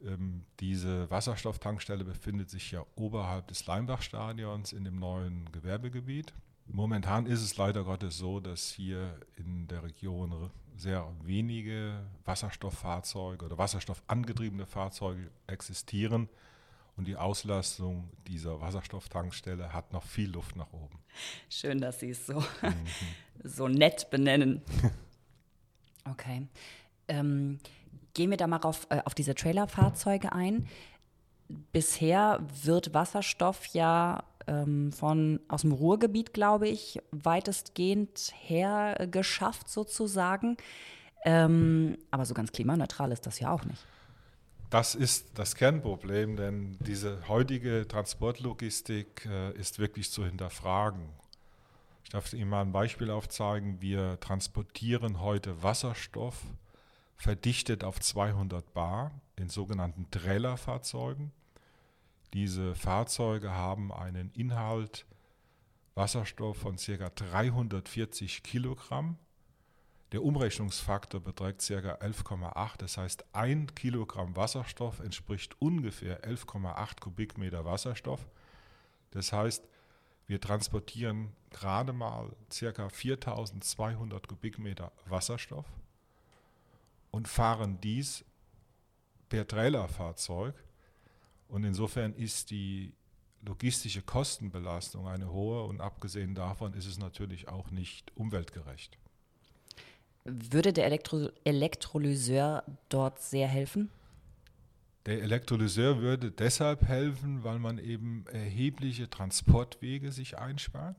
Ähm, 0.00 0.44
diese 0.60 1.10
Wasserstofftankstelle 1.10 2.04
befindet 2.04 2.48
sich 2.48 2.70
ja 2.70 2.86
oberhalb 2.94 3.48
des 3.48 3.66
Leimbach-Stadions 3.66 4.72
in 4.72 4.84
dem 4.84 4.98
neuen 4.98 5.50
Gewerbegebiet. 5.52 6.32
Momentan 6.66 7.26
ist 7.26 7.42
es 7.42 7.56
leider 7.56 7.84
Gottes 7.84 8.16
so, 8.18 8.40
dass 8.40 8.70
hier 8.70 9.18
in 9.36 9.66
der 9.68 9.82
Region 9.82 10.50
sehr 10.78 11.12
wenige 11.22 12.06
Wasserstofffahrzeuge 12.24 13.44
oder 13.44 13.58
wasserstoffangetriebene 13.58 14.66
Fahrzeuge 14.66 15.30
existieren. 15.46 16.28
Und 16.96 17.06
die 17.06 17.16
Auslastung 17.16 18.10
dieser 18.26 18.60
Wasserstofftankstelle 18.60 19.72
hat 19.72 19.92
noch 19.92 20.02
viel 20.04 20.30
Luft 20.30 20.56
nach 20.56 20.72
oben. 20.72 20.98
Schön, 21.48 21.80
dass 21.80 22.00
Sie 22.00 22.10
es 22.10 22.26
so 22.26 22.40
mhm. 22.40 22.86
so 23.44 23.68
nett 23.68 24.10
benennen. 24.10 24.62
Okay. 26.10 26.46
Ähm, 27.06 27.58
gehen 28.14 28.30
wir 28.30 28.38
da 28.38 28.46
mal 28.46 28.62
auf, 28.62 28.86
äh, 28.88 29.02
auf 29.04 29.14
diese 29.14 29.34
Trailerfahrzeuge 29.34 30.32
ein. 30.32 30.66
Bisher 31.72 32.40
wird 32.62 32.94
Wasserstoff 32.94 33.66
ja 33.66 34.24
ähm, 34.48 34.92
von 34.92 35.40
aus 35.48 35.62
dem 35.62 35.72
Ruhrgebiet, 35.72 36.32
glaube 36.32 36.68
ich, 36.68 36.98
weitestgehend 37.10 38.32
hergeschafft 38.34 39.68
sozusagen. 39.68 40.56
Ähm, 41.24 41.98
aber 42.10 42.24
so 42.24 42.34
ganz 42.34 42.52
klimaneutral 42.52 43.12
ist 43.12 43.26
das 43.26 43.38
ja 43.38 43.52
auch 43.52 43.64
nicht. 43.64 43.84
Das 44.70 44.94
ist 44.94 45.38
das 45.38 45.54
Kernproblem, 45.54 46.36
denn 46.36 46.76
diese 46.80 47.28
heutige 47.28 47.86
Transportlogistik 47.88 49.26
äh, 49.30 49.52
ist 49.58 49.78
wirklich 49.78 50.10
zu 50.10 50.24
hinterfragen. 50.24 51.08
Ich 52.04 52.10
darf 52.10 52.32
Ihnen 52.32 52.50
mal 52.50 52.62
ein 52.62 52.72
Beispiel 52.72 53.10
aufzeigen. 53.10 53.80
Wir 53.80 54.18
transportieren 54.20 55.20
heute 55.20 55.62
Wasserstoff 55.62 56.42
verdichtet 57.18 57.84
auf 57.84 57.98
200 58.00 58.72
Bar 58.72 59.10
in 59.36 59.48
sogenannten 59.48 60.10
Trailerfahrzeugen. 60.10 61.32
Diese 62.34 62.74
Fahrzeuge 62.74 63.52
haben 63.52 63.92
einen 63.92 64.30
Inhalt 64.32 65.06
Wasserstoff 65.94 66.58
von 66.58 66.76
ca. 66.76 67.10
340 67.10 68.42
Kilogramm 68.42 69.18
der 70.12 70.22
Umrechnungsfaktor 70.22 71.20
beträgt 71.20 71.66
ca. 71.66 71.74
11,8. 71.74 72.78
Das 72.78 72.96
heißt, 72.96 73.24
ein 73.34 73.74
Kilogramm 73.74 74.36
Wasserstoff 74.36 75.00
entspricht 75.00 75.60
ungefähr 75.60 76.22
11,8 76.24 77.00
Kubikmeter 77.00 77.64
Wasserstoff. 77.64 78.26
Das 79.10 79.32
heißt, 79.32 79.68
wir 80.26 80.40
transportieren 80.40 81.32
gerade 81.50 81.92
mal 81.92 82.34
ca. 82.48 82.88
4200 82.88 84.28
Kubikmeter 84.28 84.92
Wasserstoff 85.06 85.66
und 87.10 87.28
fahren 87.28 87.78
dies 87.82 88.24
per 89.28 89.46
Trailerfahrzeug. 89.46 90.54
Und 91.48 91.64
insofern 91.64 92.12
ist 92.14 92.50
die 92.50 92.92
logistische 93.42 94.02
Kostenbelastung 94.02 95.06
eine 95.08 95.32
hohe 95.32 95.64
und 95.64 95.80
abgesehen 95.80 96.34
davon 96.34 96.74
ist 96.74 96.86
es 96.86 96.98
natürlich 96.98 97.48
auch 97.48 97.70
nicht 97.70 98.12
umweltgerecht. 98.16 98.98
Würde 100.24 100.72
der 100.72 100.84
Elektro 100.84 101.30
Elektrolyseur 101.44 102.64
dort 102.88 103.20
sehr 103.20 103.48
helfen? 103.48 103.90
Der 105.06 105.22
Elektrolyseur 105.22 106.00
würde 106.00 106.30
deshalb 106.30 106.82
helfen, 106.82 107.42
weil 107.44 107.58
man 107.58 107.78
eben 107.78 108.26
erhebliche 108.26 109.08
Transportwege 109.08 110.12
sich 110.12 110.36
einspart 110.36 110.96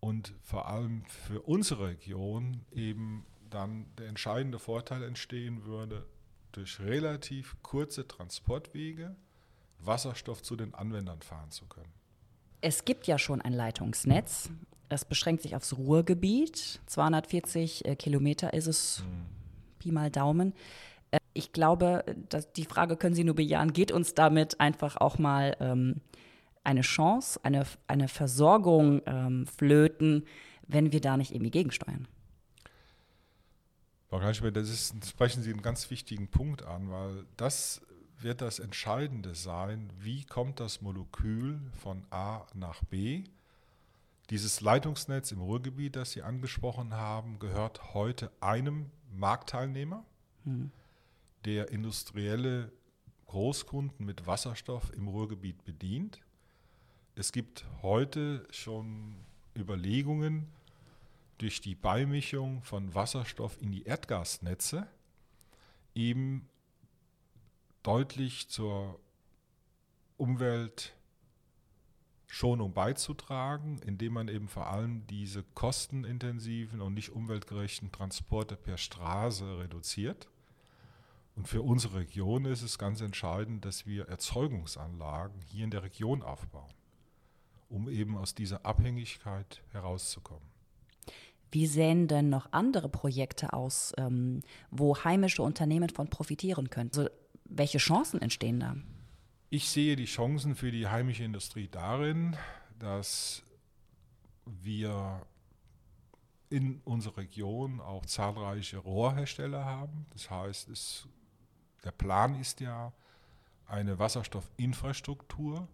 und 0.00 0.34
vor 0.42 0.68
allem 0.68 1.04
für 1.06 1.40
unsere 1.40 1.88
Region 1.88 2.60
eben 2.70 3.24
dann 3.48 3.86
der 3.96 4.08
entscheidende 4.08 4.58
Vorteil 4.58 5.02
entstehen 5.02 5.64
würde, 5.64 6.04
durch 6.52 6.80
relativ 6.80 7.56
kurze 7.62 8.06
Transportwege 8.06 9.16
Wasserstoff 9.78 10.42
zu 10.42 10.56
den 10.56 10.74
Anwendern 10.74 11.22
fahren 11.22 11.50
zu 11.50 11.66
können. 11.66 11.92
Es 12.60 12.84
gibt 12.84 13.06
ja 13.06 13.18
schon 13.18 13.40
ein 13.40 13.52
Leitungsnetz. 13.52 14.50
Das 14.88 15.04
beschränkt 15.04 15.42
sich 15.42 15.56
aufs 15.56 15.76
Ruhrgebiet. 15.76 16.80
240 16.86 17.84
äh, 17.86 17.96
Kilometer 17.96 18.52
ist 18.52 18.66
es, 18.66 19.02
mhm. 19.02 19.26
Pi 19.78 19.92
mal 19.92 20.10
Daumen. 20.10 20.52
Äh, 21.10 21.18
ich 21.32 21.52
glaube, 21.52 22.04
dass 22.28 22.52
die 22.52 22.64
Frage 22.64 22.96
können 22.96 23.14
Sie 23.14 23.24
nur 23.24 23.36
bejahen, 23.36 23.72
geht 23.72 23.92
uns 23.92 24.14
damit 24.14 24.60
einfach 24.60 24.96
auch 24.96 25.18
mal 25.18 25.56
ähm, 25.60 26.00
eine 26.64 26.82
Chance, 26.82 27.40
eine, 27.42 27.64
eine 27.86 28.08
Versorgung 28.08 29.00
ähm, 29.06 29.46
flöten, 29.46 30.26
wenn 30.66 30.92
wir 30.92 31.00
da 31.00 31.16
nicht 31.16 31.32
irgendwie 31.32 31.50
gegensteuern? 31.50 32.06
Frau 34.10 34.18
Kleinschmidt, 34.18 34.56
das 34.56 34.68
ist, 34.68 35.06
sprechen 35.06 35.44
Sie 35.44 35.50
einen 35.50 35.62
ganz 35.62 35.88
wichtigen 35.88 36.26
Punkt 36.26 36.64
an, 36.64 36.90
weil 36.90 37.26
das 37.36 37.80
wird 38.18 38.40
das 38.40 38.58
Entscheidende 38.58 39.36
sein, 39.36 39.88
wie 40.00 40.24
kommt 40.24 40.58
das 40.58 40.82
Molekül 40.82 41.60
von 41.80 42.04
A 42.10 42.44
nach 42.52 42.82
B 42.82 43.22
dieses 44.30 44.60
Leitungsnetz 44.60 45.30
im 45.30 45.40
Ruhrgebiet, 45.40 45.94
das 45.94 46.10
Sie 46.10 46.22
angesprochen 46.22 46.94
haben, 46.94 47.38
gehört 47.38 47.94
heute 47.94 48.32
einem 48.40 48.90
Marktteilnehmer, 49.12 50.04
mhm. 50.44 50.72
der 51.44 51.70
industrielle 51.70 52.72
Großkunden 53.26 54.04
mit 54.04 54.26
Wasserstoff 54.26 54.92
im 54.92 55.06
Ruhrgebiet 55.06 55.64
bedient. 55.64 56.20
Es 57.14 57.30
gibt 57.30 57.64
heute 57.82 58.46
schon 58.50 59.14
Überlegungen, 59.56 60.48
durch 61.40 61.62
die 61.62 61.74
Beimischung 61.74 62.62
von 62.62 62.94
Wasserstoff 62.94 63.60
in 63.62 63.72
die 63.72 63.84
Erdgasnetze 63.84 64.86
eben 65.94 66.48
deutlich 67.82 68.48
zur 68.48 69.00
Umwelt 70.18 70.94
Schonung 72.26 72.74
beizutragen, 72.74 73.78
indem 73.78 74.12
man 74.12 74.28
eben 74.28 74.48
vor 74.48 74.66
allem 74.66 75.06
diese 75.06 75.42
kostenintensiven 75.42 76.82
und 76.82 76.92
nicht 76.92 77.08
umweltgerechten 77.08 77.90
Transporte 77.90 78.54
per 78.54 78.76
Straße 78.76 79.60
reduziert. 79.60 80.28
Und 81.36 81.48
für 81.48 81.62
unsere 81.62 82.00
Region 82.00 82.44
ist 82.44 82.60
es 82.60 82.78
ganz 82.78 83.00
entscheidend, 83.00 83.64
dass 83.64 83.86
wir 83.86 84.08
Erzeugungsanlagen 84.08 85.40
hier 85.40 85.64
in 85.64 85.70
der 85.70 85.82
Region 85.84 86.22
aufbauen, 86.22 86.72
um 87.70 87.88
eben 87.88 88.18
aus 88.18 88.34
dieser 88.34 88.66
Abhängigkeit 88.66 89.62
herauszukommen. 89.72 90.49
Wie 91.50 91.66
sehen 91.66 92.08
denn 92.08 92.28
noch 92.28 92.52
andere 92.52 92.88
Projekte 92.88 93.52
aus, 93.52 93.92
ähm, 93.96 94.42
wo 94.70 94.96
heimische 94.96 95.42
Unternehmen 95.42 95.88
von 95.88 96.08
profitieren 96.08 96.70
können? 96.70 96.90
Also, 96.94 97.08
welche 97.44 97.78
Chancen 97.78 98.22
entstehen 98.22 98.60
da? 98.60 98.76
Ich 99.48 99.68
sehe 99.68 99.96
die 99.96 100.04
Chancen 100.04 100.54
für 100.54 100.70
die 100.70 100.86
heimische 100.86 101.24
Industrie 101.24 101.68
darin, 101.68 102.36
dass 102.78 103.42
wir 104.46 105.26
in 106.50 106.80
unserer 106.84 107.18
Region 107.18 107.80
auch 107.80 108.06
zahlreiche 108.06 108.78
Rohrhersteller 108.78 109.64
haben. 109.64 110.06
Das 110.12 110.30
heißt, 110.30 110.68
es, 110.68 111.08
der 111.84 111.92
Plan 111.92 112.38
ist 112.40 112.60
ja, 112.60 112.92
eine 113.70 113.98
Wasserstoffinfrastruktur, 113.98 115.68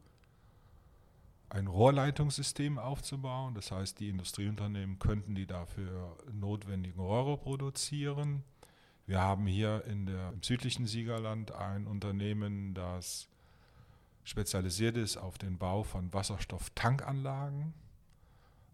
ein 1.48 1.66
Rohrleitungssystem 1.66 2.78
aufzubauen. 2.78 3.54
Das 3.54 3.70
heißt, 3.70 4.00
die 4.00 4.09
Industrieunternehmen 4.09 4.98
könnten 4.98 5.35
die 5.35 5.46
dafür 5.46 6.16
notwendigen 6.32 7.00
Rohre 7.00 7.37
produzieren. 7.37 8.42
Wir 9.06 9.20
haben 9.20 9.46
hier 9.46 9.85
in 9.85 10.06
der, 10.06 10.30
im 10.32 10.42
südlichen 10.42 10.87
Siegerland 10.87 11.52
ein 11.52 11.87
Unternehmen, 11.87 12.74
das 12.74 13.28
spezialisiert 14.24 14.96
ist 14.96 15.16
auf 15.16 15.38
den 15.38 15.59
Bau 15.59 15.85
von 15.85 16.12
Wasserstofftankanlagen. 16.12 17.72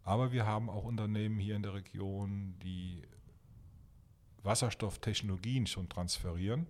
Aber 0.04 0.32
wir 0.32 0.46
haben 0.46 0.70
auch 0.70 0.84
Unternehmen 0.84 1.38
hier 1.38 1.54
in 1.54 1.62
der 1.62 1.74
Region, 1.74 2.54
die 2.62 3.02
Wasserstofftechnologien 4.42 5.66
schon 5.66 5.90
transferieren. 5.90 6.66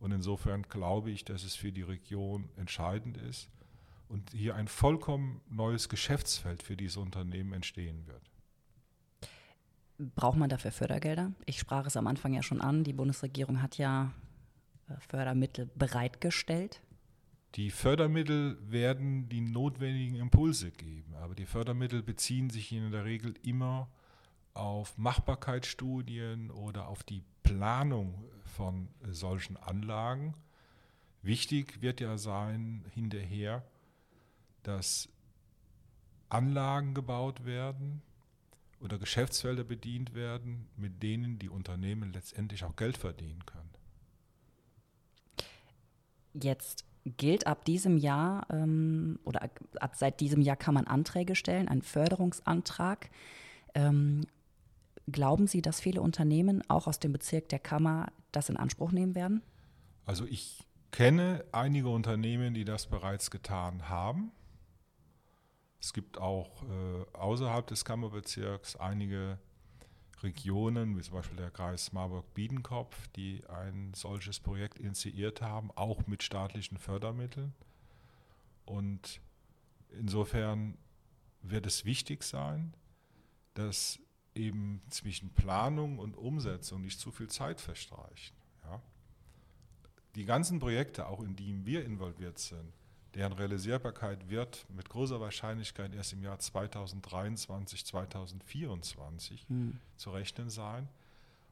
Und 0.00 0.10
insofern 0.10 0.64
glaube 0.64 1.10
ich, 1.10 1.24
dass 1.24 1.44
es 1.44 1.54
für 1.54 1.72
die 1.72 1.82
Region 1.82 2.50
entscheidend 2.56 3.16
ist 3.16 3.48
und 4.10 4.30
hier 4.32 4.56
ein 4.56 4.68
vollkommen 4.68 5.40
neues 5.48 5.88
Geschäftsfeld 5.88 6.62
für 6.62 6.76
diese 6.76 7.00
Unternehmen 7.00 7.52
entstehen 7.52 8.06
wird. 8.06 8.22
Braucht 10.16 10.36
man 10.36 10.50
dafür 10.50 10.72
Fördergelder? 10.72 11.32
Ich 11.46 11.58
sprach 11.58 11.86
es 11.86 11.96
am 11.96 12.06
Anfang 12.06 12.32
ja 12.32 12.42
schon 12.42 12.60
an. 12.60 12.84
Die 12.84 12.92
Bundesregierung 12.92 13.62
hat 13.62 13.78
ja 13.78 14.12
äh, 14.88 14.94
Fördermittel 15.08 15.70
bereitgestellt. 15.74 16.80
Die 17.54 17.70
Fördermittel 17.70 18.58
werden 18.62 19.28
die 19.28 19.40
notwendigen 19.40 20.16
Impulse 20.16 20.70
geben, 20.70 21.14
aber 21.16 21.34
die 21.34 21.46
Fördermittel 21.46 22.02
beziehen 22.02 22.48
sich 22.50 22.72
in 22.72 22.90
der 22.90 23.04
Regel 23.04 23.34
immer 23.42 23.88
auf 24.54 24.96
Machbarkeitsstudien 24.98 26.50
oder 26.50 26.88
auf 26.88 27.02
die 27.02 27.22
Planung 27.42 28.24
von 28.44 28.88
solchen 29.08 29.56
Anlagen. 29.56 30.34
Wichtig 31.22 31.82
wird 31.82 32.00
ja 32.00 32.18
sein 32.18 32.84
hinterher, 32.94 33.64
dass 34.62 35.08
Anlagen 36.28 36.94
gebaut 36.94 37.44
werden 37.44 38.02
oder 38.80 38.98
Geschäftsfelder 38.98 39.64
bedient 39.64 40.14
werden, 40.14 40.68
mit 40.76 41.02
denen 41.02 41.38
die 41.38 41.48
Unternehmen 41.48 42.12
letztendlich 42.12 42.64
auch 42.64 42.76
Geld 42.76 42.96
verdienen 42.96 43.44
können. 43.46 43.70
Jetzt 46.32 46.84
gilt 47.04 47.46
ab 47.46 47.64
diesem 47.64 47.96
Jahr 47.96 48.46
ähm, 48.50 49.18
oder 49.24 49.50
ab 49.80 49.92
seit 49.96 50.20
diesem 50.20 50.40
Jahr 50.42 50.56
kann 50.56 50.74
man 50.74 50.86
Anträge 50.86 51.34
stellen, 51.34 51.68
einen 51.68 51.82
Förderungsantrag. 51.82 53.10
Ähm, 53.74 54.26
glauben 55.10 55.46
Sie, 55.46 55.62
dass 55.62 55.80
viele 55.80 56.00
Unternehmen 56.00 56.62
auch 56.68 56.86
aus 56.86 56.98
dem 56.98 57.12
Bezirk 57.12 57.48
der 57.48 57.58
Kammer 57.58 58.12
das 58.32 58.48
in 58.48 58.56
Anspruch 58.56 58.92
nehmen 58.92 59.14
werden? 59.14 59.42
Also 60.06 60.24
ich 60.24 60.66
kenne 60.90 61.44
einige 61.52 61.88
Unternehmen, 61.88 62.54
die 62.54 62.64
das 62.64 62.86
bereits 62.86 63.30
getan 63.30 63.88
haben. 63.88 64.32
Es 65.80 65.92
gibt 65.92 66.18
auch 66.18 66.62
äh, 66.62 67.16
außerhalb 67.16 67.66
des 67.66 67.84
Kammerbezirks 67.84 68.76
einige 68.76 69.38
Regionen, 70.22 70.96
wie 70.96 71.02
zum 71.02 71.14
Beispiel 71.14 71.38
der 71.38 71.50
Kreis 71.50 71.92
Marburg-Biedenkopf, 71.92 73.08
die 73.16 73.42
ein 73.48 73.94
solches 73.94 74.40
Projekt 74.40 74.78
initiiert 74.78 75.40
haben, 75.40 75.70
auch 75.74 76.06
mit 76.06 76.22
staatlichen 76.22 76.76
Fördermitteln. 76.76 77.54
Und 78.66 79.20
insofern 79.88 80.76
wird 81.42 81.66
es 81.66 81.86
wichtig 81.86 82.22
sein, 82.22 82.74
dass 83.54 83.98
eben 84.34 84.82
zwischen 84.90 85.30
Planung 85.30 85.98
und 85.98 86.16
Umsetzung 86.16 86.82
nicht 86.82 87.00
zu 87.00 87.10
viel 87.10 87.28
Zeit 87.28 87.60
verstreicht. 87.60 88.34
Ja? 88.64 88.82
Die 90.14 90.24
ganzen 90.24 90.60
Projekte, 90.60 91.06
auch 91.06 91.20
in 91.20 91.36
die 91.36 91.64
wir 91.64 91.84
involviert 91.84 92.38
sind, 92.38 92.72
deren 93.14 93.32
Realisierbarkeit 93.32 94.28
wird 94.28 94.66
mit 94.70 94.88
großer 94.88 95.20
Wahrscheinlichkeit 95.20 95.94
erst 95.94 96.12
im 96.12 96.22
Jahr 96.22 96.38
2023, 96.38 97.84
2024 97.84 99.46
hm. 99.48 99.80
zu 99.96 100.10
rechnen 100.10 100.50
sein. 100.50 100.88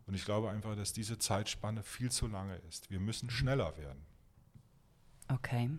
Und 0.07 0.15
ich 0.15 0.25
glaube 0.25 0.51
einfach, 0.51 0.75
dass 0.77 0.93
diese 0.93 1.19
Zeitspanne 1.19 1.83
viel 1.83 2.11
zu 2.11 2.29
lange 2.29 2.57
ist. 2.69 2.91
Wir 2.91 3.01
müssen 3.01 3.29
schneller 3.29 3.77
werden. 3.77 4.07
Okay. 5.29 5.71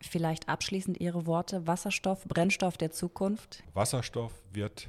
Vielleicht 0.00 0.48
abschließend 0.48 1.00
Ihre 1.00 1.26
Worte. 1.26 1.66
Wasserstoff, 1.66 2.24
Brennstoff 2.24 2.76
der 2.76 2.92
Zukunft? 2.92 3.64
Wasserstoff 3.74 4.32
wird 4.52 4.88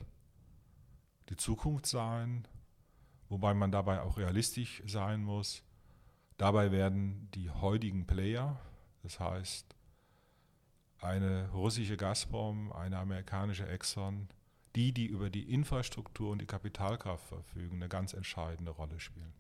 die 1.29 1.37
Zukunft 1.37 1.87
sein, 1.87 2.47
wobei 3.29 3.53
man 3.53 3.71
dabei 3.71 4.01
auch 4.01 4.17
realistisch 4.17 4.83
sein 4.85 5.23
muss. 5.23 5.63
Dabei 6.37 6.71
werden 6.71 7.29
die 7.33 7.49
heutigen 7.49 8.05
Player, 8.05 8.59
das 9.01 9.19
heißt 9.19 9.75
eine 11.01 11.49
russische 11.51 11.97
Gazprom, 11.97 12.71
eine 12.71 12.97
amerikanische 12.97 13.67
Exxon, 13.67 14.27
die, 14.75 14.91
die 14.91 15.07
über 15.07 15.31
die 15.31 15.51
Infrastruktur 15.51 16.31
und 16.31 16.39
die 16.39 16.45
Kapitalkraft 16.45 17.25
verfügen, 17.27 17.77
eine 17.77 17.89
ganz 17.89 18.13
entscheidende 18.13 18.71
Rolle 18.71 18.99
spielen. 18.99 19.33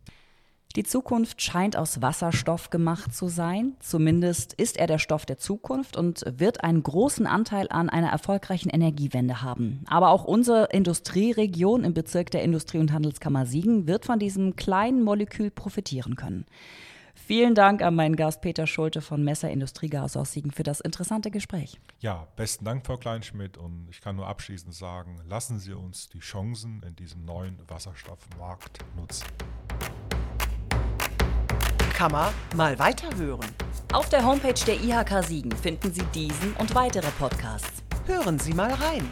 Die 0.75 0.83
Zukunft 0.83 1.41
scheint 1.41 1.75
aus 1.75 2.01
Wasserstoff 2.01 2.69
gemacht 2.69 3.13
zu 3.13 3.29
sein. 3.29 3.75
Zumindest 3.79 4.53
ist 4.53 4.77
er 4.77 4.85
der 4.85 4.99
Stoff 4.99 5.25
der 5.25 5.37
Zukunft 5.37 5.97
und 5.97 6.23
wird 6.27 6.63
einen 6.63 6.83
großen 6.83 7.25
Anteil 7.25 7.67
an 7.69 7.89
einer 7.89 8.09
erfolgreichen 8.09 8.69
Energiewende 8.69 9.41
haben. 9.41 9.83
Aber 9.87 10.09
auch 10.09 10.25
unsere 10.25 10.65
Industrieregion 10.65 11.83
im 11.83 11.93
Bezirk 11.93 12.29
der 12.31 12.43
Industrie- 12.43 12.79
und 12.79 12.91
Handelskammer 12.91 13.45
Siegen 13.45 13.87
wird 13.87 14.05
von 14.05 14.19
diesem 14.19 14.55
kleinen 14.55 15.03
Molekül 15.03 15.49
profitieren 15.49 16.15
können. 16.15 16.45
Vielen 17.25 17.55
Dank 17.55 17.81
an 17.81 17.95
meinen 17.95 18.15
Gast 18.15 18.41
Peter 18.41 18.67
Schulte 18.67 19.01
von 19.01 19.23
Messer 19.23 19.49
Industriegas 19.49 20.15
aus 20.15 20.31
Siegen 20.31 20.51
für 20.51 20.63
das 20.63 20.79
interessante 20.79 21.29
Gespräch. 21.29 21.79
Ja, 21.99 22.27
besten 22.37 22.63
Dank, 22.63 22.85
Frau 22.85 22.95
Kleinschmidt. 22.95 23.57
Und 23.57 23.87
ich 23.89 23.99
kann 23.99 24.15
nur 24.15 24.27
abschließend 24.27 24.73
sagen, 24.73 25.19
lassen 25.27 25.59
Sie 25.59 25.73
uns 25.73 26.07
die 26.07 26.19
Chancen 26.19 26.81
in 26.87 26.95
diesem 26.95 27.25
neuen 27.25 27.59
Wasserstoffmarkt 27.67 28.79
nutzen. 28.95 29.25
Kammer 31.93 32.31
mal 32.55 32.77
weiterhören. 32.79 33.49
Auf 33.91 34.07
der 34.09 34.23
Homepage 34.23 34.65
der 34.65 34.75
IHK 34.75 35.23
Siegen 35.25 35.51
finden 35.51 35.91
Sie 35.91 36.05
diesen 36.13 36.53
und 36.53 36.75
weitere 36.75 37.07
Podcasts. 37.19 37.83
Hören 38.05 38.39
Sie 38.39 38.53
mal 38.53 38.71
rein. 38.71 39.05